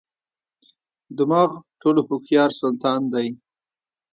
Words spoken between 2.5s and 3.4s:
سلطان دی.